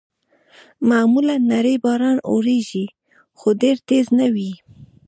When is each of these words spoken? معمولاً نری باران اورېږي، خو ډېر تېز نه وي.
معمولاً 0.89 1.35
نری 1.49 1.75
باران 1.83 2.17
اورېږي، 2.29 2.85
خو 3.37 3.47
ډېر 3.61 3.75
تېز 3.87 4.05
نه 4.19 4.27
وي. 4.35 4.51